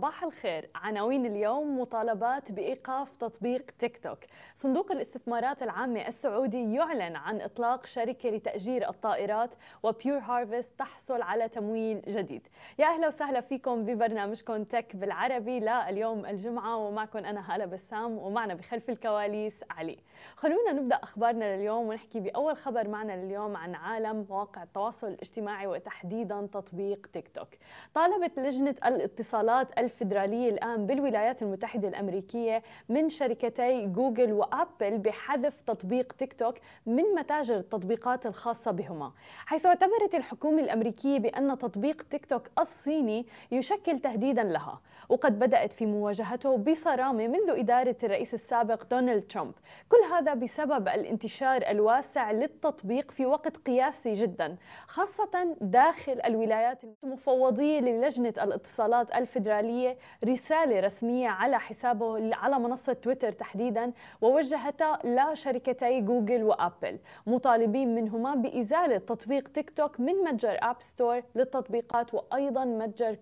[0.00, 0.70] صباح الخير.
[0.74, 4.18] عناوين اليوم مطالبات بإيقاف تطبيق تيك توك.
[4.54, 12.02] صندوق الاستثمارات العامة السعودي يعلن عن إطلاق شركة لتأجير الطائرات وبيور هارفست تحصل على تمويل
[12.08, 12.48] جديد.
[12.78, 15.60] يا أهلا وسهلا فيكم ببرنامجكم تك بالعربي.
[15.60, 19.98] لا اليوم الجمعة ومعكم أنا هالة بسام ومعنا بخلف الكواليس علي.
[20.36, 26.48] خلونا نبدأ أخبارنا لليوم ونحكي بأول خبر معنا لليوم عن عالم مواقع التواصل الاجتماعي وتحديدا
[26.52, 27.48] تطبيق تيك توك.
[27.94, 36.32] طالبت لجنة الاتصالات الفيدرالية الآن بالولايات المتحدة الأمريكية من شركتي جوجل وأبل بحذف تطبيق تيك
[36.32, 36.54] توك
[36.86, 39.12] من متاجر التطبيقات الخاصة بهما.
[39.46, 45.86] حيث اعتبرت الحكومة الأمريكية بأن تطبيق تيك توك الصيني يشكل تهديدا لها وقد بدأت في
[45.86, 49.54] مواجهته بصرامة منذ إدارة الرئيس السابق دونالد ترامب.
[49.88, 58.34] كل هذا بسبب الانتشار الواسع للتطبيق في وقت قياسي جدا خاصة داخل الولايات المفوضية للجنة
[58.42, 59.79] الاتصالات الفيدرالية
[60.24, 66.98] رسالة رسمية على حسابه على منصة تويتر تحديدا ووجهتها لشركتي جوجل وأبل.
[67.26, 73.16] مطالبين منهما بإزالة تطبيق تيك توك من متجر أب ستور للتطبيقات وأيضا متجر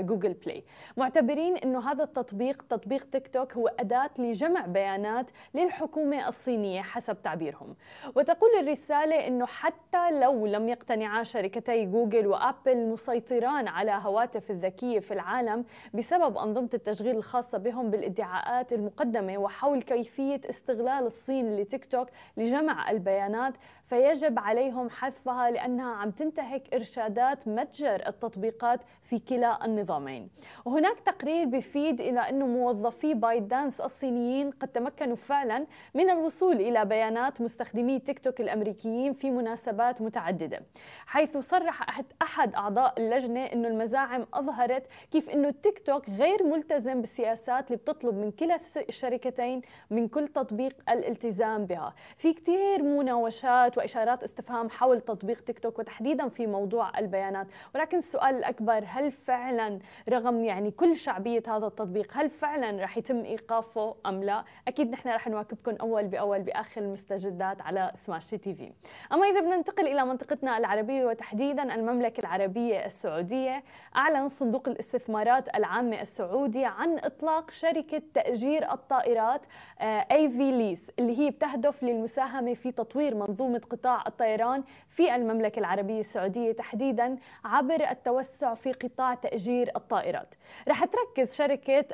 [0.00, 0.64] جوجل بلاي.
[0.96, 7.76] معتبرين أنه هذا التطبيق تطبيق تيك توك هو أداة لجمع بيانات للحكومة الصينية حسب تعبيرهم.
[8.16, 15.14] وتقول الرسالة أنه حتى لو لم يقتنعا شركتي جوجل وأبل مسيطران على هواتف الذكية في
[15.14, 22.90] العالم بسبب أنظمة التشغيل الخاصة بهم بالادعاءات المقدمة وحول كيفية استغلال الصين لتيك توك لجمع
[22.90, 23.54] البيانات
[23.86, 30.28] فيجب عليهم حذفها لأنها عم تنتهك إرشادات متجر التطبيقات في كلا النظامين.
[30.64, 36.84] وهناك تقرير بيفيد إلى أنه موظفي بايت دانس الصينيين قد تمكنوا فعلا من الوصول إلى
[36.84, 40.60] بيانات مستخدمي تيك توك الأمريكيين في مناسبات متعددة
[41.06, 47.66] حيث صرح أحد أعضاء اللجنة أنه المزاعم أظهرت كيف أنه تيك توك غير ملتزم بالسياسات
[47.66, 51.94] اللي بتطلب من كلا الشركتين من كل تطبيق الالتزام بها.
[52.16, 57.46] في كتير مناوشات وإشارات استفهام حول تطبيق تيك توك وتحديدا في موضوع البيانات.
[57.74, 59.78] ولكن السؤال الأكبر هل فعلا
[60.08, 65.08] رغم يعني كل شعبية هذا التطبيق هل فعلا رح يتم إيقافه أم لا؟ أكيد نحن
[65.08, 68.72] رح نواكبكم أول بأول بآخر المستجدات على سماشي تي في.
[69.12, 73.62] أما إذا بدنا ننتقل إلى منطقتنا العربية وتحديدا المملكة العربية السعودية
[73.96, 79.46] أعلن صندوق الاستثمارات العامة السعودي عن إطلاق شركة تأجير الطائرات
[79.80, 86.00] اي في ليس اللي هي بتهدف للمساهمة في تطوير منظومة قطاع الطيران في المملكة العربية
[86.00, 90.34] السعودية تحديدا عبر التوسع في قطاع تأجير الطائرات.
[90.68, 91.84] رح تركز شركة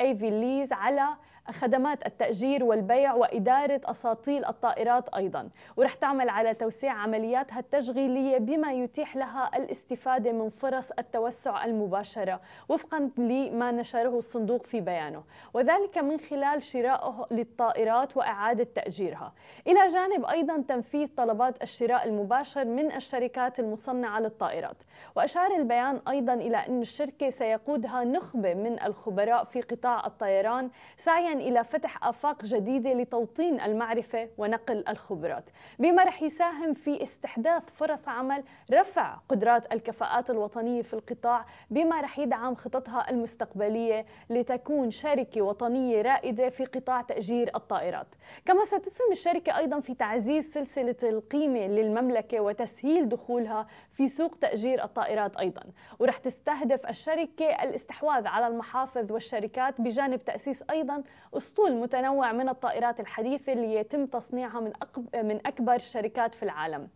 [0.00, 1.06] اي في ليز على
[1.50, 5.48] خدمات التأجير والبيع وإدارة أساطيل الطائرات أيضا.
[5.76, 13.10] ورح تعمل على توسيع عملياتها التشغيلية بما يتيح لها الاستفادة من فرص التوسع المباشرة وفقا
[13.18, 15.22] لما نشره الصندوق في بيانه.
[15.54, 19.32] وذلك من خلال شرائه للطائرات وإعادة تأجيرها.
[19.66, 24.82] إلى جانب أيضا تنفيذ طلبات الشراء المباشر من الشركات المصنعة للطائرات.
[25.16, 31.64] وأشار البيان أيضا إلى أن الشركة سيقودها نخبة من الخبراء في قطاع الطيران سعيا إلى
[31.64, 35.50] فتح آفاق جديدة لتوطين المعرفة ونقل الخبرات.
[35.78, 42.18] بما رح يساهم في استحداث فرص عمل رفع قدرات الكفاءات الوطنية في القطاع بما رح
[42.18, 48.14] يدعم خططها المستقبلية لتكون شركة وطنية رائدة في قطاع تأجير الطائرات.
[48.44, 55.36] كما ستسهم الشركة أيضا في تعزيز سلسلة القيمة للمملكة وتسهيل دخولها في سوق تأجير الطائرات
[55.36, 55.62] أيضا.
[55.98, 61.02] ورح تستهدف الشركة الاستحواذ على المحافظ والشركات بجانب تأسيس أيضا
[61.36, 64.72] أسطول متنوع من الطائرات الحديثة اللي يتم تصنيعها من
[65.14, 66.88] من أكبر الشركات في العالم.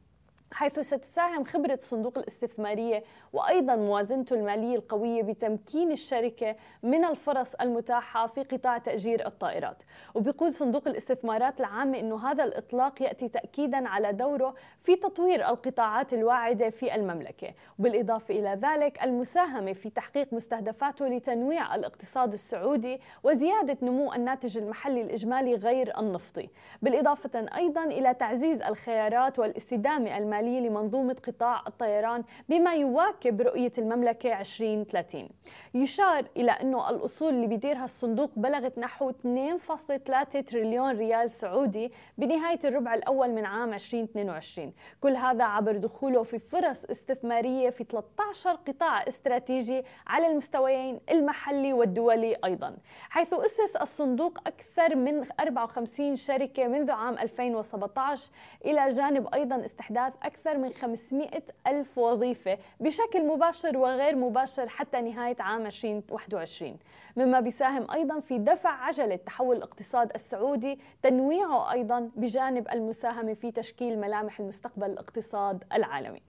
[0.53, 8.43] حيث ستساهم خبرة الصندوق الاستثمارية وأيضا موازنته المالية القوية بتمكين الشركة من الفرص المتاحة في
[8.43, 9.83] قطاع تأجير الطائرات.
[10.15, 16.71] وبيقول صندوق الاستثمارات العامة أنه هذا الإطلاق يأتي تأكيدا على دوره في تطوير القطاعات الواعدة
[16.71, 17.55] في المملكة.
[17.79, 25.55] وبالإضافة إلى ذلك المساهمة في تحقيق مستهدفاته لتنويع الاقتصاد السعودي وزيادة نمو الناتج المحلي الإجمالي
[25.55, 26.49] غير النفطي.
[26.83, 34.41] بالإضافة أيضا إلى تعزيز الخيارات والاستدامة المالية المالية لمنظومة قطاع الطيران بما يواكب رؤية المملكة
[34.41, 35.29] 2030
[35.75, 42.95] يشار إلى أنه الأصول اللي بيديرها الصندوق بلغت نحو 2.3 تريليون ريال سعودي بنهاية الربع
[42.95, 49.83] الأول من عام 2022 كل هذا عبر دخوله في فرص استثمارية في 13 قطاع استراتيجي
[50.07, 52.77] على المستويين المحلي والدولي أيضا.
[53.11, 58.31] حيث أسس الصندوق أكثر من 54 شركة منذ عام 2017
[58.65, 61.29] إلى جانب أيضا استحداث أكثر من 500
[61.67, 66.79] ألف وظيفة بشكل مباشر وغير مباشر حتى نهاية عام 2021
[67.17, 73.99] مما بيساهم أيضا في دفع عجلة تحول الاقتصاد السعودي تنويعه أيضا بجانب المساهمة في تشكيل
[73.99, 76.23] ملامح المستقبل الاقتصاد العالمي.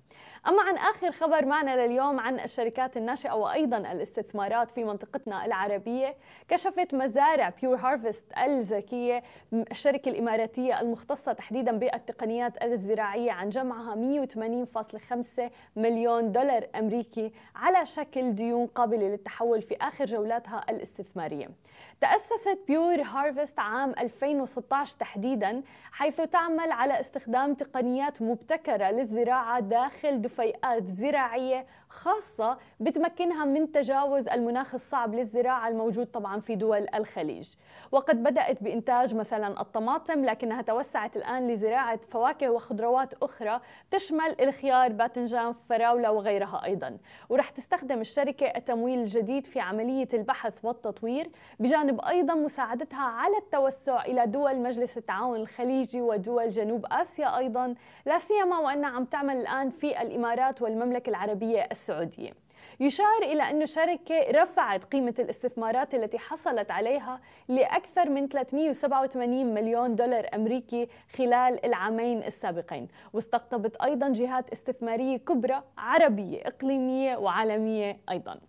[0.47, 6.15] أما عن آخر خبر معنا لليوم عن الشركات الناشئة وأيضا الاستثمارات في منطقتنا العربية
[6.47, 9.23] كشفت مزارع بيور هارفست الذكية
[9.53, 15.41] الشركة الإماراتية المختصة تحديدا بالتقنيات الزراعية عن جمعها 180.5
[15.75, 21.49] مليون دولار أمريكي على شكل ديون قابلة للتحول في آخر جولاتها الاستثمارية.
[22.01, 25.61] تأسست بيور هارفست عام 2016 تحديدا
[25.91, 34.73] حيث تعمل على استخدام تقنيات مبتكرة للزراعة داخل دفيئات زراعية خاصة بتمكنها من تجاوز المناخ
[34.73, 37.53] الصعب للزراعة الموجود طبعا في دول الخليج.
[37.91, 43.61] وقد بدأت بإنتاج مثلا الطماطم لكنها توسعت الآن لزراعة فواكه وخضروات أخرى
[43.91, 46.97] تشمل الخيار باذنجان فراولة وغيرها أيضا.
[47.29, 51.29] ورح تستخدم الشركة التمويل الجديد في عملية البحث والتطوير
[51.59, 57.75] بجانب أيضا مساعدتها على التوسع إلى دول مجلس التعاون الخليجي ودول جنوب آسيا أيضا
[58.05, 62.42] لا سيما وأنها عم تعمل الآن في الإمارات والمملكة العربية السعودية.
[62.79, 70.27] يشار إلى أن الشركة رفعت قيمة الاستثمارات التي حصلت عليها لأكثر من 387 مليون دولار
[70.35, 70.87] أمريكي
[71.17, 72.87] خلال العامين السابقين.
[73.13, 78.39] واستقطبت أيضا جهات استثمارية كبرى عربية إقليمية وعالمية أيضا.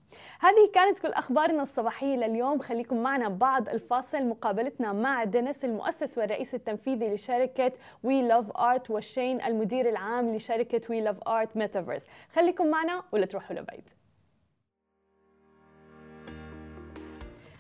[0.40, 2.58] هذه كانت كل أخبارنا الصباحية لليوم.
[2.58, 4.24] خليكم معنا بعد الفاصل.
[4.24, 7.72] مقابلتنا مع دينيس المؤسس والرئيس التنفيذي لشركة
[8.02, 13.56] وي لاف ارت والشين المدير العام لشركة وي لاف ارت ميتافيرس خليكم معنا ولا تروحوا
[13.56, 14.03] لبعيد.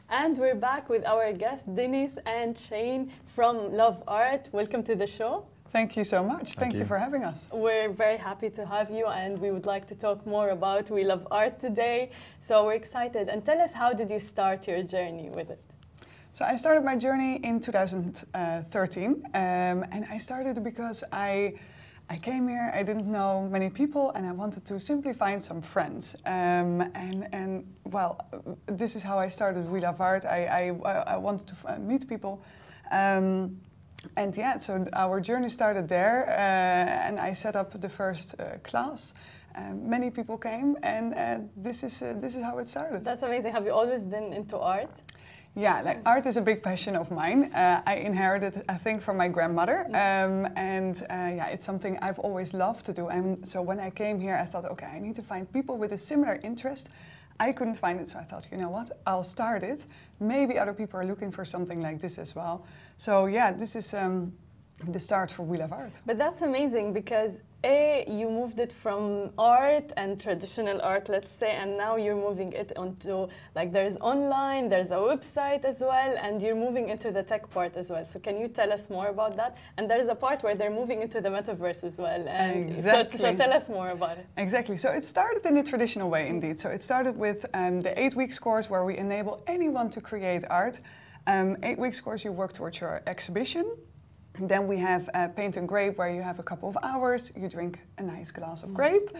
[0.08, 4.48] And we're back with our guests, Dennis and Shane from Love Art.
[4.52, 5.46] Welcome to the show.
[5.72, 6.52] Thank you so much.
[6.52, 6.80] Thank, Thank you.
[6.80, 6.84] you.
[6.84, 7.48] for having us.
[7.52, 11.04] We're very happy to have you, and we would like to talk more about We
[11.04, 12.10] Love Art today.
[12.38, 13.28] So we're excited.
[13.28, 15.60] And tell us, how did you start your journey with it?
[16.32, 21.54] So I started my journey in 2013, um, and I started because I
[22.10, 25.62] I came here, I didn't know many people, and I wanted to simply find some
[25.62, 26.14] friends.
[26.26, 28.20] Um, and, and, well,
[28.66, 30.26] this is how I started We Love Art.
[30.26, 32.42] I, I, I wanted to uh, meet people.
[32.90, 33.58] Um,
[34.16, 38.58] and yeah, so our journey started there, uh, and I set up the first uh,
[38.62, 39.14] class.
[39.56, 43.04] Um, many people came, and uh, this is uh, this is how it started.
[43.04, 43.52] That's amazing.
[43.52, 45.00] Have you always been into art?
[45.56, 47.44] Yeah, like art is a big passion of mine.
[47.54, 52.18] Uh, I inherited, I think, from my grandmother, um, and uh, yeah, it's something I've
[52.18, 53.06] always loved to do.
[53.06, 55.92] And so when I came here, I thought, okay, I need to find people with
[55.92, 56.88] a similar interest.
[57.38, 59.84] I couldn't find it, so I thought, you know what, I'll start it.
[60.18, 62.66] Maybe other people are looking for something like this as well.
[62.96, 64.32] So yeah, this is um,
[64.88, 66.00] the start for We Love Art.
[66.04, 71.52] But that's amazing because a, you moved it from art and traditional art, let's say,
[71.52, 76.42] and now you're moving it onto like there's online, there's a website as well, and
[76.42, 78.04] you're moving into the tech part as well.
[78.04, 79.56] So can you tell us more about that?
[79.76, 82.28] And there's a part where they're moving into the metaverse as well.
[82.28, 83.18] And exactly.
[83.18, 84.26] so, so tell us more about it.
[84.36, 84.76] Exactly.
[84.76, 86.60] So it started in the traditional way, indeed.
[86.60, 90.44] So it started with um, the eight weeks course where we enable anyone to create
[90.50, 90.80] art.
[91.26, 93.64] Um, eight weeks course, you work towards your exhibition
[94.38, 97.48] then we have uh, paint and grape, where you have a couple of hours, you
[97.48, 99.10] drink a nice glass of grape,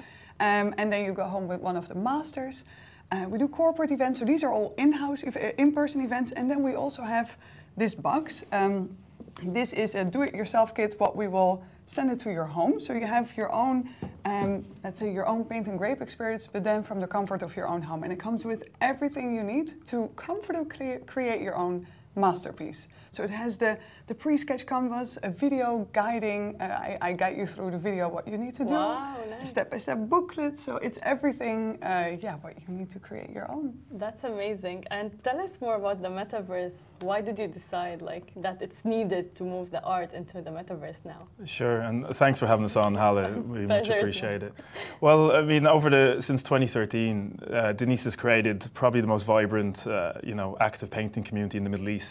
[0.41, 2.65] um, and then you go home with one of the masters.
[3.13, 6.63] Uh, we do corporate events, so these are all in-house, uh, in-person events, and then
[6.63, 7.37] we also have
[7.77, 8.45] this box.
[8.51, 8.97] Um,
[9.43, 10.95] this is a do-it-yourself kit.
[10.99, 13.91] What we will send it to your home, so you have your own,
[14.25, 17.55] um, let's say, your own paint and grape experience, but then from the comfort of
[17.55, 21.87] your own home, and it comes with everything you need to comfortably create your own
[22.17, 22.89] masterpiece.
[23.13, 27.47] So it has the, the pre-sketch canvas, a video guiding, uh, I, I, guide you
[27.47, 29.51] through the video what you need to do, wow, nice.
[29.51, 33.75] step-by-step booklet, so it's everything, uh, yeah, what you need to create your own.
[33.93, 34.85] That's amazing.
[34.91, 36.79] And tell us more about the metaverse.
[37.01, 41.05] Why did you decide like that it's needed to move the art into the metaverse
[41.05, 41.29] now?
[41.45, 43.31] Sure, and thanks for having us on, Hala.
[43.33, 44.55] We much appreciate it.
[45.01, 49.87] Well, I mean, over the since 2013, uh, Denise has created probably the most vibrant,
[49.87, 52.04] uh, you know, active painting community in the Middle East.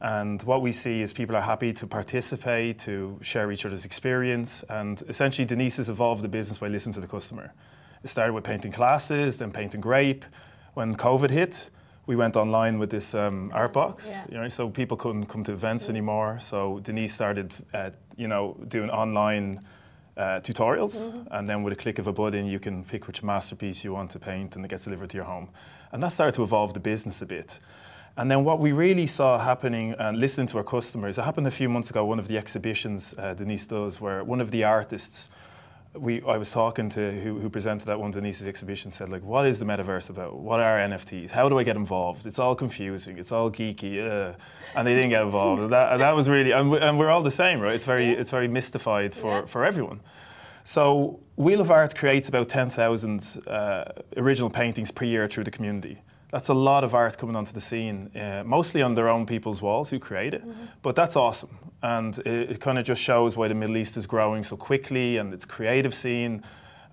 [0.00, 4.64] And what we see is people are happy to participate, to share each other's experience.
[4.68, 7.52] And essentially, Denise has evolved the business by listening to the customer.
[8.02, 10.24] It started with painting classes, then painting grape.
[10.74, 11.70] When COVID hit,
[12.06, 14.24] we went online with this um, art box, yeah.
[14.28, 15.92] you know, so people couldn't come to events mm-hmm.
[15.92, 16.38] anymore.
[16.40, 19.60] So Denise started, uh, you know, doing online
[20.16, 21.34] uh, tutorials, mm-hmm.
[21.34, 24.10] and then with a click of a button, you can pick which masterpiece you want
[24.10, 25.48] to paint, and it gets delivered to your home.
[25.92, 27.58] And that started to evolve the business a bit.
[28.16, 31.50] And then what we really saw happening and listening to our customers, it happened a
[31.50, 35.28] few months ago, one of the exhibitions uh, Denise does, where one of the artists
[35.96, 39.46] we, I was talking to who, who presented that one Denise's exhibition said like what
[39.46, 40.36] is the metaverse about?
[40.36, 42.26] What are NFTs how do I get involved?
[42.26, 43.16] It's all confusing.
[43.18, 44.34] It's all geeky uh,
[44.74, 45.62] and they didn't get involved.
[45.62, 47.74] And that, and that was really and, we, and we're all the same right?
[47.74, 49.46] It's very it's very mystified for, yeah.
[49.46, 50.00] for everyone.
[50.64, 53.84] So We Love Art creates about 10,000 uh,
[54.16, 56.00] original paintings per year through the community
[56.34, 59.62] that's a lot of art coming onto the scene, uh, mostly on their own people's
[59.62, 60.42] walls who create it.
[60.42, 60.64] Mm-hmm.
[60.82, 61.56] But that's awesome.
[61.80, 65.18] And it, it kind of just shows why the Middle East is growing so quickly
[65.18, 66.42] and its creative scene.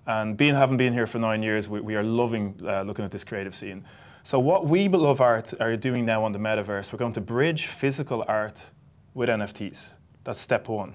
[0.06, 3.10] And being having been here for nine years, we, we are loving uh, looking at
[3.10, 3.84] this creative scene.
[4.22, 7.66] So what we love art are doing now on the metaverse, we're going to bridge
[7.66, 8.70] physical art
[9.12, 9.90] with NFTs.
[10.22, 10.94] That's step one.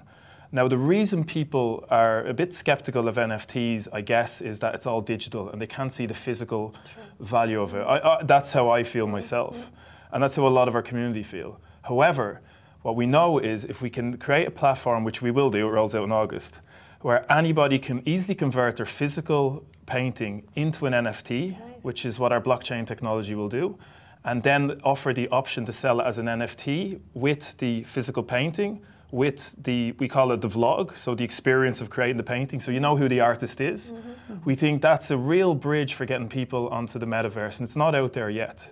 [0.51, 4.85] Now, the reason people are a bit skeptical of NFTs, I guess, is that it's
[4.85, 7.03] all digital and they can't see the physical True.
[7.19, 7.81] value of it.
[7.81, 10.13] I, I, that's how I feel myself, mm-hmm.
[10.13, 11.59] and that's how a lot of our community feel.
[11.81, 12.41] However,
[12.81, 15.71] what we know is if we can create a platform, which we will do, it
[15.71, 16.59] rolls out in August,
[17.01, 21.59] where anybody can easily convert their physical painting into an NFT, nice.
[21.81, 23.77] which is what our blockchain technology will do,
[24.23, 28.81] and then offer the option to sell it as an NFT with the physical painting
[29.11, 32.59] with the we call it the vlog so the experience of creating the painting.
[32.59, 33.91] So you know who the artist is.
[33.91, 34.09] Mm-hmm.
[34.09, 34.45] mm-hmm.
[34.45, 37.95] we think that's a real bridge for getting people onto the metaverse and it's not
[37.95, 38.71] out there yet.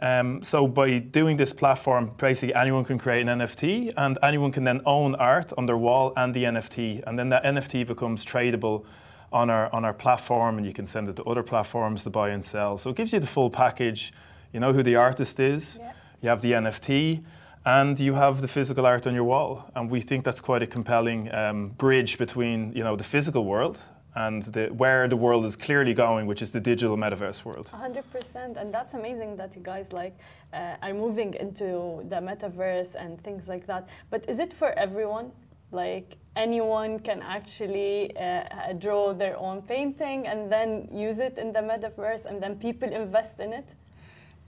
[0.00, 4.64] Um, so by doing this platform basically anyone can create an nft and anyone can
[4.64, 8.84] then own art on their wall and the nft and then that nft becomes tradable
[9.32, 12.30] on our on our platform and you can send it to other platforms to buy
[12.30, 12.76] and sell.
[12.76, 14.12] So it gives you the full package.
[14.52, 15.78] You know who the artist is.
[15.80, 15.92] Yeah.
[16.20, 17.22] you have the nft
[17.64, 19.70] and you have the physical art on your wall.
[19.74, 23.80] And we think that's quite a compelling um, bridge between you know the physical world
[24.14, 27.70] and the, where the world is clearly going, which is the digital metaverse world.
[27.72, 30.14] 100%, and that's amazing that you guys like
[30.52, 33.88] uh, are moving into the metaverse and things like that.
[34.10, 35.32] But is it for everyone?
[35.70, 41.60] Like anyone can actually uh, draw their own painting and then use it in the
[41.60, 43.74] metaverse, and then people invest in it.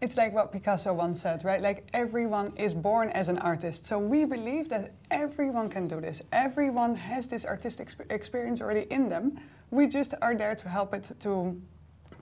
[0.00, 1.62] It's like what Picasso once said, right?
[1.62, 3.86] Like everyone is born as an artist.
[3.86, 6.20] So we believe that everyone can do this.
[6.32, 9.38] Everyone has this artistic experience already in them.
[9.70, 11.60] We just are there to help it to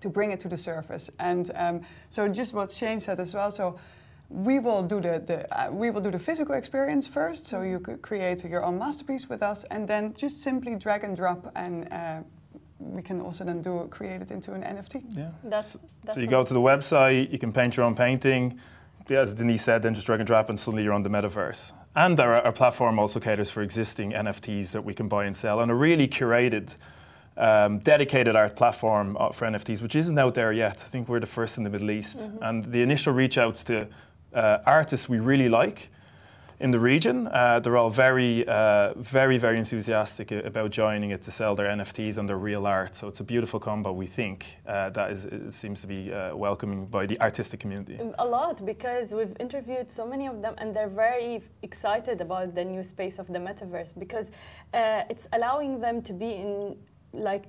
[0.00, 1.10] to bring it to the surface.
[1.18, 3.50] And um, so just what Shane said as well.
[3.50, 3.78] So
[4.28, 7.46] we will do the, the uh, we will do the physical experience first.
[7.46, 11.16] So you could create your own masterpiece with us, and then just simply drag and
[11.16, 11.92] drop and.
[11.92, 12.22] Uh,
[12.90, 15.02] we can also then do create it into an NFT.
[15.10, 15.30] Yeah.
[15.44, 18.58] That's, that's so you go to the website, you can paint your own painting.
[19.10, 21.72] As Denise said, then just drag and drop, and suddenly you're on the metaverse.
[21.94, 25.60] And our, our platform also caters for existing NFTs that we can buy and sell,
[25.60, 26.76] and a really curated,
[27.36, 30.82] um, dedicated art platform uh, for NFTs, which isn't out there yet.
[30.86, 32.18] I think we're the first in the Middle East.
[32.18, 32.42] Mm-hmm.
[32.42, 33.88] And the initial reach outs to
[34.34, 35.90] uh, artists we really like
[36.62, 37.26] in the region.
[37.26, 42.18] Uh, they're all very, uh, very, very enthusiastic about joining it to sell their NFTs
[42.18, 42.94] and their real art.
[42.94, 46.86] So it's a beautiful combo, we think, uh, that is, seems to be uh, welcoming
[46.86, 47.98] by the artistic community.
[48.18, 52.64] A lot, because we've interviewed so many of them and they're very excited about the
[52.64, 54.30] new space of the metaverse because
[54.72, 56.76] uh, it's allowing them to be in
[57.12, 57.44] like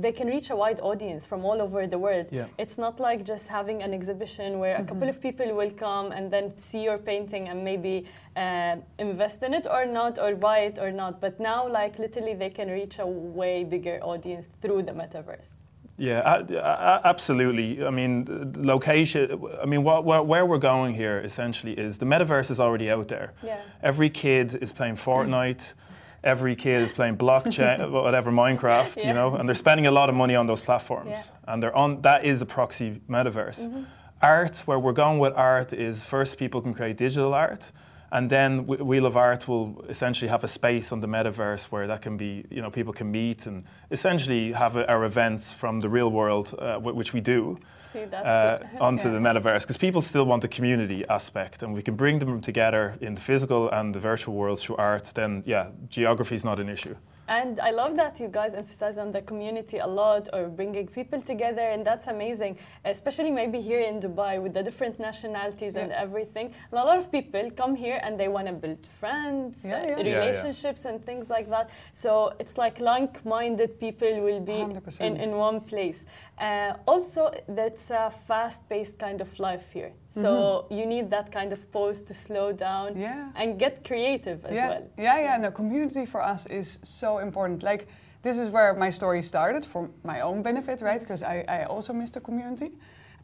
[0.00, 2.26] they can reach a wide audience from all over the world.
[2.30, 2.46] Yeah.
[2.58, 4.84] It's not like just having an exhibition where mm-hmm.
[4.84, 9.42] a couple of people will come and then see your painting and maybe uh, invest
[9.42, 11.20] in it or not, or buy it or not.
[11.20, 15.50] But now, like literally, they can reach a way bigger audience through the metaverse.
[15.98, 17.84] Yeah, absolutely.
[17.84, 19.40] I mean, location.
[19.62, 23.08] I mean, what, what, where we're going here essentially is the metaverse is already out
[23.08, 23.34] there.
[23.42, 23.60] Yeah.
[23.82, 25.74] Every kid is playing Fortnite
[26.24, 29.08] every kid is playing Roblox, whatever Minecraft, yeah.
[29.08, 31.24] you know, and they're spending a lot of money on those platforms, yeah.
[31.48, 32.02] and they're on.
[32.02, 33.60] That is a proxy metaverse.
[33.60, 33.82] Mm-hmm.
[34.20, 37.72] Art, where we're going with art, is first people can create digital art,
[38.12, 42.02] and then We Love Art will essentially have a space on the metaverse where that
[42.02, 46.10] can be, you know, people can meet and essentially have our events from the real
[46.10, 47.58] world, uh, which we do.
[47.92, 49.14] See, uh, onto yeah.
[49.14, 52.96] the metaverse because people still want the community aspect and we can bring them together
[53.00, 56.68] in the physical and the virtual worlds through art then yeah geography is not an
[56.68, 56.96] issue
[57.38, 61.20] And I love that you guys emphasize on the community a lot or bringing people
[61.32, 65.82] together, and that's amazing, especially maybe here in Dubai with the different nationalities yeah.
[65.82, 66.46] and everything.
[66.68, 69.94] And a lot of people come here and they want to build friends, yeah, yeah.
[69.94, 71.70] Uh, relationships, and things like that.
[71.94, 74.60] So it's like like minded people will be
[75.08, 76.04] in, in one place.
[76.38, 79.92] Uh, also, that's a fast paced kind of life here.
[80.08, 80.74] So mm-hmm.
[80.78, 83.30] you need that kind of pause to slow down yeah.
[83.34, 84.68] and get creative as yeah.
[84.68, 84.90] well.
[84.98, 85.36] Yeah, yeah.
[85.38, 87.62] No, community for us is so important.
[87.62, 87.88] Like
[88.22, 91.00] this is where my story started for my own benefit, right?
[91.00, 92.72] Because I, I also missed the community.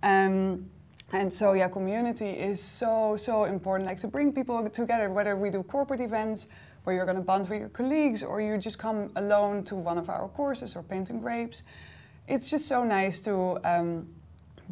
[0.02, 0.70] Um,
[1.12, 3.88] and so yeah, community is so so important.
[3.88, 6.48] Like to bring people together, whether we do corporate events
[6.84, 9.98] where you're going to bond with your colleagues, or you just come alone to one
[9.98, 11.62] of our courses or painting grapes.
[12.26, 13.58] It's just so nice to.
[13.64, 14.08] Um,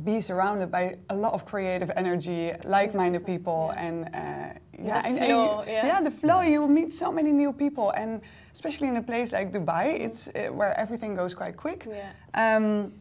[0.04, 3.82] be surrounded by a lot of creative energy, like-minded people, yeah.
[3.82, 5.86] and uh, yeah, the and, flow, and you, yeah.
[5.86, 6.00] yeah.
[6.00, 6.40] the flow.
[6.40, 8.20] You meet so many new people, and
[8.52, 11.86] especially in a place like Dubai, it's uh, where everything goes quite quick.
[11.88, 12.12] Yeah.
[12.34, 12.92] Um,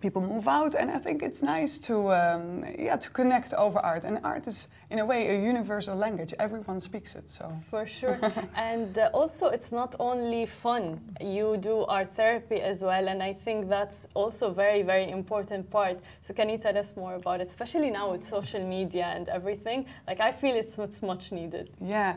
[0.00, 4.04] people move out, and I think it's nice to um, yeah to connect over art.
[4.04, 6.34] And art is in a way a universal language.
[6.38, 7.28] Everyone speaks it.
[7.28, 8.18] So for sure,
[8.54, 11.00] and uh, also it's not only fun.
[11.20, 16.00] You do art therapy as well, and I think that's also very very important part.
[16.22, 19.86] So can you tell us more about it, especially now with social media and everything?
[20.06, 21.70] Like I feel it's, it's much needed.
[21.80, 22.16] Yeah.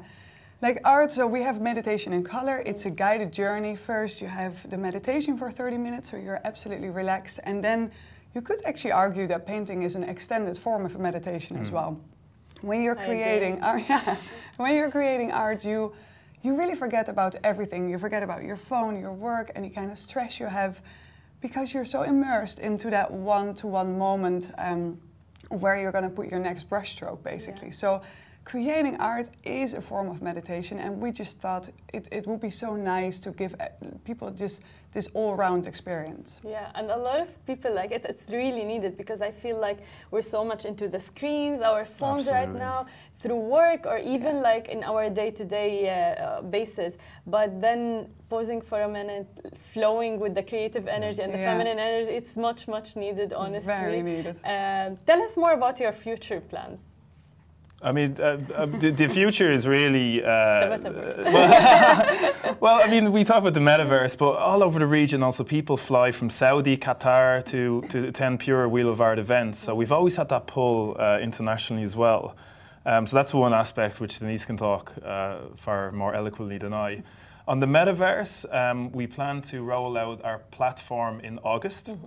[0.63, 2.63] Like art, so we have meditation in color.
[2.65, 3.75] It's a guided journey.
[3.75, 7.41] First, you have the meditation for 30 minutes, so you're absolutely relaxed.
[7.43, 7.91] And then
[8.33, 11.61] you could actually argue that painting is an extended form of meditation mm.
[11.61, 11.99] as well.
[12.61, 14.15] When you're creating art, yeah,
[14.55, 15.91] when you're creating art, you
[16.43, 17.89] you really forget about everything.
[17.89, 20.81] You forget about your phone, your work, any kind of stress you have,
[21.41, 24.97] because you're so immersed into that one-to-one moment um,
[25.49, 27.67] where you're going to put your next brushstroke, basically.
[27.67, 27.73] Yeah.
[27.73, 28.01] So
[28.45, 32.49] creating art is a form of meditation and we just thought it, it would be
[32.49, 33.67] so nice to give uh,
[34.03, 34.61] people just
[34.93, 39.21] this all-round experience yeah and a lot of people like it it's really needed because
[39.21, 39.79] i feel like
[40.11, 42.51] we're so much into the screens our phones Absolutely.
[42.51, 42.85] right now
[43.21, 44.49] through work or even yeah.
[44.51, 49.27] like in our day-to-day uh, uh, basis but then pausing for a minute
[49.73, 51.51] flowing with the creative energy and the yeah.
[51.51, 55.93] feminine energy it's much much needed honestly very needed uh, tell us more about your
[55.93, 56.92] future plans
[57.83, 60.23] I mean, uh, uh, the, the, future is really.
[60.23, 61.33] Uh, the metaverse.
[61.33, 65.43] Well, well, I mean, we talk about the metaverse, but all over the region, also
[65.43, 69.59] people fly from Saudi, Qatar to, to attend pure We Love Art events.
[69.59, 72.37] So we've always had that pull uh, internationally as well.
[72.85, 77.03] Um, so that's one aspect which Denise can talk uh, far more eloquently than I.
[77.47, 81.87] On the metaverse, um, we plan to roll out our platform in August.
[81.87, 82.05] Mm-hmm.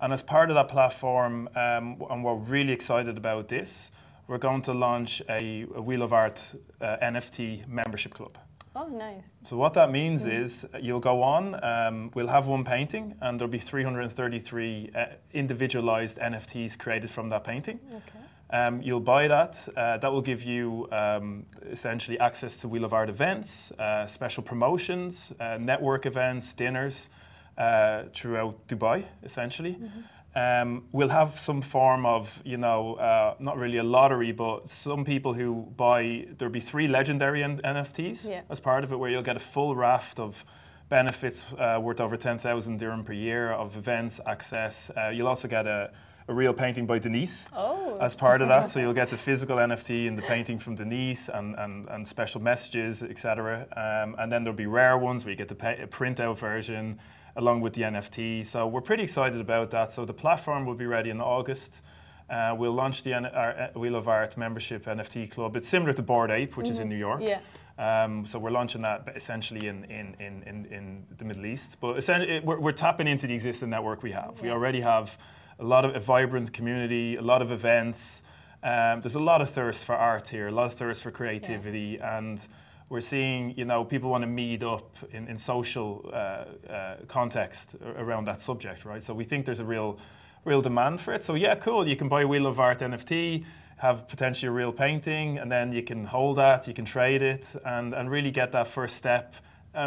[0.00, 3.90] And as part of that platform, um, and we're really excited about this,
[4.28, 6.40] we're going to launch a, a We Love Art
[6.80, 8.38] uh, NFT membership club.
[8.76, 9.32] Oh, nice.
[9.44, 10.42] So what that means mm.
[10.42, 16.18] is you'll go on, um, we'll have one painting, and there'll be 333 uh, individualized
[16.18, 17.80] NFTs created from that painting.
[17.90, 18.18] Okay.
[18.50, 19.68] Um, you'll buy that.
[19.76, 24.42] Uh, that will give you um, essentially access to We Love Art events, uh, special
[24.42, 27.10] promotions, uh, network events, dinners
[27.56, 29.72] uh, throughout Dubai, essentially.
[29.72, 30.00] Mm-hmm.
[30.38, 35.04] Um, we'll have some form of, you know, uh, not really a lottery, but some
[35.04, 38.42] people who buy, there'll be three legendary N- NFTs yeah.
[38.48, 40.44] as part of it, where you'll get a full raft of
[40.88, 44.92] benefits uh, worth over 10,000 dirham per year of events, access.
[44.96, 45.90] Uh, you'll also get a,
[46.28, 47.98] a, real painting by Denise oh.
[48.00, 48.68] as part of that.
[48.68, 52.40] so you'll get the physical NFT and the painting from Denise and, and, and special
[52.40, 53.66] messages, etc.
[53.76, 57.00] Um, and then there'll be rare ones where you get the pay- print out version
[57.38, 58.44] along with the NFT.
[58.44, 59.92] So we're pretty excited about that.
[59.92, 61.80] So the platform will be ready in August.
[62.28, 65.56] Uh, we'll launch the our uh, We Love Art membership NFT club.
[65.56, 66.72] It's similar to Bored Ape, which mm-hmm.
[66.72, 66.90] is in mm-hmm.
[66.90, 67.22] New York.
[67.22, 67.40] Yeah.
[67.78, 71.76] Um, so we're launching that essentially in, in, in, in, in the Middle East.
[71.80, 74.32] But essentially, we're, we're, tapping into the existing network we have.
[74.36, 74.42] Yeah.
[74.42, 75.16] We already have
[75.60, 78.22] a lot of a vibrant community, a lot of events.
[78.64, 81.98] Um, there's a lot of thirst for art here, a lot of thirst for creativity,
[82.00, 82.18] yeah.
[82.18, 82.46] and
[82.88, 87.76] we're seeing, you know, people want to meet up in, in social uh, uh, context
[87.96, 89.02] around that subject, right?
[89.02, 89.98] So we think there's a real,
[90.44, 91.22] real demand for it.
[91.22, 91.86] So yeah, cool.
[91.86, 93.44] You can buy We Love Art NFT,
[93.76, 97.54] have potentially a real painting, and then you can hold that, you can trade it,
[97.66, 99.34] and, and really get that first step.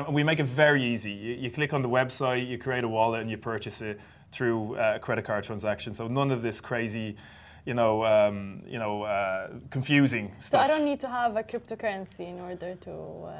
[0.09, 1.11] We make it very easy.
[1.11, 3.99] You, you, click on the website, you create a wallet, and you purchase it
[4.31, 5.93] through uh, a credit card transaction.
[5.93, 7.17] So none of this crazy
[7.65, 10.57] you know, um, you know, uh, confusing so.
[10.57, 13.31] I don't need to have a cryptocurrency in order to uh,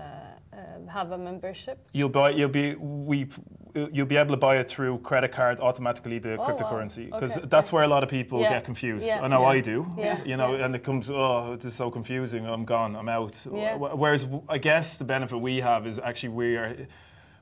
[0.53, 1.79] uh, have a membership.
[1.93, 2.31] You'll buy.
[2.31, 2.75] You'll be.
[2.75, 3.27] We.
[3.73, 7.37] You'll be able to buy it through credit card automatically the oh, cryptocurrency because wow.
[7.37, 7.47] okay.
[7.47, 8.49] that's where a lot of people yeah.
[8.49, 9.05] get confused.
[9.05, 9.21] Yeah.
[9.21, 9.47] I know yeah.
[9.47, 9.87] I do.
[9.97, 10.23] Yeah.
[10.25, 11.09] You know, and it comes.
[11.09, 12.45] Oh, it is just so confusing.
[12.45, 12.95] I'm gone.
[12.95, 13.35] I'm out.
[13.45, 16.75] Whereas I guess the benefit we have is actually we are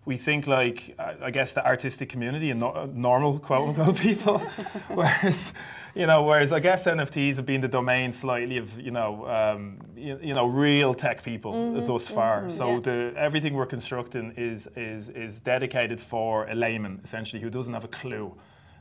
[0.06, 4.40] we think like I guess the artistic community and no, normal quote unquote people,
[4.88, 5.52] whereas
[5.96, 9.80] you know whereas I guess NFTs have been the domain slightly of you know um,
[9.96, 12.42] you, you, know real tech people mm-hmm, thus far.
[12.42, 12.80] Mm-hmm, so yeah.
[12.80, 17.84] the everything we're constructing is is is dedicated for a layman essentially who doesn't have
[17.84, 18.36] a clue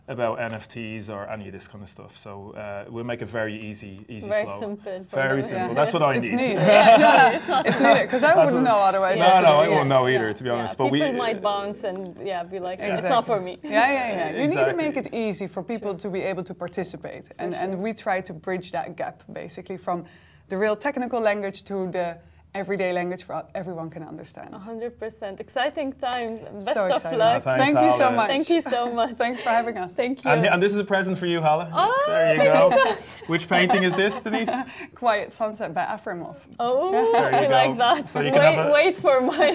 [0.08, 2.16] about NFTs or any of this kind of stuff.
[2.16, 4.58] So uh, we'll make it very easy, easy very flow.
[4.58, 5.06] simple.
[5.10, 5.68] Very simple.
[5.68, 5.74] Yeah.
[5.74, 6.36] That's what I it's need.
[6.36, 6.52] Neat.
[6.54, 9.20] yeah, it's, it's neat because I wouldn't know otherwise.
[9.20, 10.78] No, no, I won't know either, to be honest.
[10.78, 13.04] But people we, might bounce and yeah, be like, exactly.
[13.04, 13.58] it's not for me.
[13.62, 14.30] Yeah, yeah, yeah.
[14.30, 14.56] You exactly.
[14.56, 17.62] need to make it easy for people to be able to participate, and sure.
[17.62, 20.04] and we try to bridge that gap basically from
[20.48, 22.18] the real technical language to the
[22.55, 24.53] everyday language for everyone can understand.
[24.53, 25.39] 100%.
[25.39, 26.41] Exciting times.
[26.41, 27.43] Best so of luck.
[27.43, 28.27] thanks, Thank you so much.
[28.27, 29.17] Thank you so much.
[29.17, 29.95] thanks for having us.
[29.95, 30.31] Thank you.
[30.31, 31.69] And, and, this is a present for you, Hala.
[31.73, 32.69] Oh, there you go.
[32.69, 32.95] So.
[33.27, 34.51] Which painting is this, Denise?
[34.93, 36.37] Quiet Sunset by Afrimov.
[36.59, 37.49] Oh, I go.
[37.49, 38.09] like that.
[38.09, 39.47] So you can wait, have a wait for my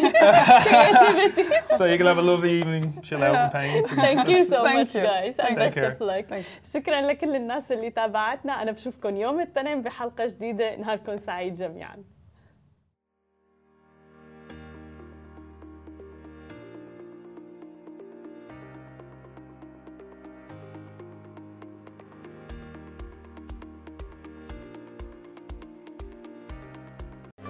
[0.66, 1.76] creativity.
[1.76, 3.88] so you can have a lovely evening, chill out and paint.
[3.90, 5.02] Thank you so Thank much, you.
[5.02, 5.38] guys.
[5.38, 5.92] And best care.
[5.92, 6.26] of luck.
[6.28, 6.58] Thanks.
[6.74, 8.62] شكرا لكل الناس اللي تابعتنا.
[8.62, 10.76] أنا بشوفكم يوم الاثنين بحلقة جديدة.
[10.76, 12.11] نهاركم سعيد جميعاً.